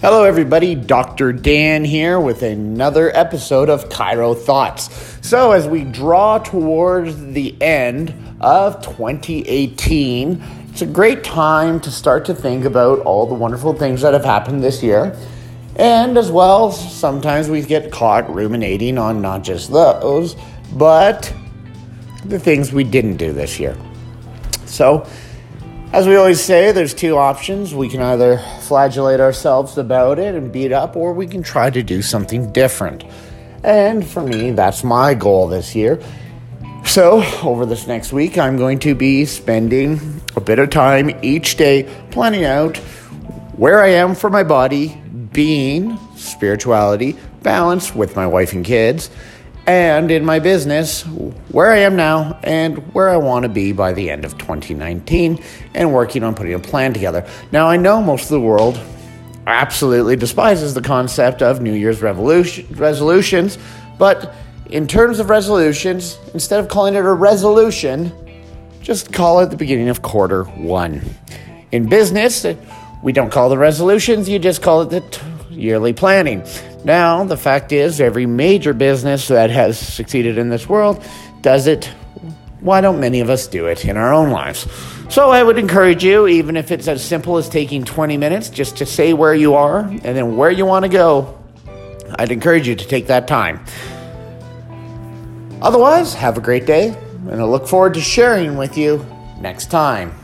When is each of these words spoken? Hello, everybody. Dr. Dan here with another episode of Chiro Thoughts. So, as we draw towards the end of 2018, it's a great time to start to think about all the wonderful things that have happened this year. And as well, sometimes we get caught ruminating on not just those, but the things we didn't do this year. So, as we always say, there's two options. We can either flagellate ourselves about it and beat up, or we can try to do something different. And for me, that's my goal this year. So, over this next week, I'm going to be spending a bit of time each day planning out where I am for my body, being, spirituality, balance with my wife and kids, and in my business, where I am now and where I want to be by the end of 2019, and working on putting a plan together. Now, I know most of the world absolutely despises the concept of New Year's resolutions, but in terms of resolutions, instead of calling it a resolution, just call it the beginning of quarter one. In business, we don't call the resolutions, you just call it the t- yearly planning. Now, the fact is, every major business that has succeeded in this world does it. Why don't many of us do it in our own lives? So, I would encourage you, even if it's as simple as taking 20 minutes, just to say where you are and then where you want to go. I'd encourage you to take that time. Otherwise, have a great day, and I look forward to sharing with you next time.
Hello, 0.00 0.22
everybody. 0.22 0.76
Dr. 0.76 1.32
Dan 1.32 1.84
here 1.84 2.20
with 2.20 2.44
another 2.44 3.10
episode 3.16 3.68
of 3.68 3.88
Chiro 3.88 4.40
Thoughts. 4.40 4.88
So, 5.26 5.50
as 5.50 5.66
we 5.66 5.82
draw 5.82 6.38
towards 6.38 7.20
the 7.32 7.60
end 7.60 8.14
of 8.40 8.80
2018, 8.80 10.40
it's 10.68 10.82
a 10.82 10.86
great 10.86 11.24
time 11.24 11.80
to 11.80 11.90
start 11.90 12.24
to 12.26 12.34
think 12.34 12.64
about 12.64 13.00
all 13.00 13.26
the 13.26 13.34
wonderful 13.34 13.74
things 13.74 14.02
that 14.02 14.12
have 14.12 14.24
happened 14.24 14.62
this 14.62 14.84
year. 14.84 15.18
And 15.74 16.16
as 16.16 16.30
well, 16.30 16.70
sometimes 16.70 17.50
we 17.50 17.62
get 17.62 17.90
caught 17.90 18.32
ruminating 18.32 18.98
on 18.98 19.20
not 19.20 19.42
just 19.42 19.72
those, 19.72 20.36
but 20.74 21.34
the 22.24 22.38
things 22.38 22.72
we 22.72 22.84
didn't 22.84 23.16
do 23.16 23.32
this 23.32 23.58
year. 23.58 23.76
So, 24.64 25.08
as 25.92 26.06
we 26.06 26.16
always 26.16 26.40
say, 26.40 26.72
there's 26.72 26.92
two 26.92 27.16
options. 27.16 27.74
We 27.74 27.88
can 27.88 28.02
either 28.02 28.38
flagellate 28.60 29.20
ourselves 29.20 29.78
about 29.78 30.18
it 30.18 30.34
and 30.34 30.52
beat 30.52 30.72
up, 30.72 30.96
or 30.96 31.12
we 31.12 31.26
can 31.26 31.42
try 31.42 31.70
to 31.70 31.82
do 31.82 32.02
something 32.02 32.52
different. 32.52 33.04
And 33.64 34.06
for 34.06 34.22
me, 34.22 34.50
that's 34.50 34.84
my 34.84 35.14
goal 35.14 35.48
this 35.48 35.74
year. 35.74 36.00
So, 36.84 37.22
over 37.42 37.66
this 37.66 37.86
next 37.86 38.12
week, 38.12 38.38
I'm 38.38 38.56
going 38.56 38.78
to 38.80 38.94
be 38.94 39.24
spending 39.24 40.20
a 40.36 40.40
bit 40.40 40.58
of 40.58 40.70
time 40.70 41.10
each 41.22 41.56
day 41.56 41.88
planning 42.10 42.44
out 42.44 42.76
where 43.56 43.82
I 43.82 43.88
am 43.88 44.14
for 44.14 44.30
my 44.30 44.42
body, 44.42 44.94
being, 45.32 45.98
spirituality, 46.16 47.16
balance 47.42 47.94
with 47.94 48.14
my 48.14 48.26
wife 48.26 48.52
and 48.52 48.64
kids, 48.64 49.10
and 49.68 50.10
in 50.10 50.24
my 50.24 50.38
business, 50.38 51.02
where 51.52 51.70
I 51.70 51.80
am 51.80 51.94
now 51.94 52.40
and 52.42 52.78
where 52.94 53.10
I 53.10 53.18
want 53.18 53.42
to 53.42 53.50
be 53.50 53.72
by 53.72 53.92
the 53.92 54.08
end 54.08 54.24
of 54.24 54.38
2019, 54.38 55.44
and 55.74 55.92
working 55.92 56.24
on 56.24 56.34
putting 56.34 56.54
a 56.54 56.58
plan 56.58 56.94
together. 56.94 57.28
Now, 57.52 57.68
I 57.68 57.76
know 57.76 58.00
most 58.00 58.24
of 58.24 58.30
the 58.30 58.40
world 58.40 58.80
absolutely 59.46 60.16
despises 60.16 60.72
the 60.72 60.80
concept 60.80 61.42
of 61.42 61.60
New 61.60 61.74
Year's 61.74 62.00
resolutions, 62.00 63.58
but 63.98 64.34
in 64.70 64.86
terms 64.86 65.18
of 65.18 65.28
resolutions, 65.28 66.18
instead 66.32 66.60
of 66.60 66.68
calling 66.68 66.94
it 66.94 67.04
a 67.04 67.12
resolution, 67.12 68.10
just 68.80 69.12
call 69.12 69.40
it 69.40 69.50
the 69.50 69.56
beginning 69.56 69.90
of 69.90 70.00
quarter 70.00 70.44
one. 70.44 71.02
In 71.72 71.90
business, 71.90 72.46
we 73.02 73.12
don't 73.12 73.30
call 73.30 73.50
the 73.50 73.58
resolutions, 73.58 74.30
you 74.30 74.38
just 74.38 74.62
call 74.62 74.80
it 74.80 74.88
the 74.88 75.00
t- 75.00 75.20
yearly 75.50 75.92
planning. 75.92 76.42
Now, 76.84 77.24
the 77.24 77.36
fact 77.36 77.72
is, 77.72 78.00
every 78.00 78.26
major 78.26 78.72
business 78.72 79.28
that 79.28 79.50
has 79.50 79.78
succeeded 79.78 80.38
in 80.38 80.48
this 80.48 80.68
world 80.68 81.04
does 81.42 81.66
it. 81.66 81.86
Why 82.60 82.80
don't 82.80 83.00
many 83.00 83.20
of 83.20 83.30
us 83.30 83.46
do 83.46 83.66
it 83.66 83.84
in 83.84 83.96
our 83.96 84.12
own 84.12 84.30
lives? 84.30 84.66
So, 85.08 85.30
I 85.30 85.42
would 85.42 85.58
encourage 85.58 86.04
you, 86.04 86.26
even 86.28 86.56
if 86.56 86.70
it's 86.70 86.88
as 86.88 87.04
simple 87.04 87.36
as 87.36 87.48
taking 87.48 87.84
20 87.84 88.16
minutes, 88.16 88.48
just 88.50 88.76
to 88.78 88.86
say 88.86 89.12
where 89.12 89.34
you 89.34 89.54
are 89.54 89.80
and 89.80 90.02
then 90.02 90.36
where 90.36 90.50
you 90.50 90.66
want 90.66 90.84
to 90.84 90.88
go. 90.88 91.38
I'd 92.16 92.32
encourage 92.32 92.66
you 92.66 92.74
to 92.74 92.86
take 92.86 93.08
that 93.08 93.28
time. 93.28 93.64
Otherwise, 95.60 96.14
have 96.14 96.38
a 96.38 96.40
great 96.40 96.66
day, 96.66 96.96
and 97.28 97.40
I 97.40 97.44
look 97.44 97.66
forward 97.66 97.94
to 97.94 98.00
sharing 98.00 98.56
with 98.56 98.78
you 98.78 99.04
next 99.40 99.70
time. 99.70 100.14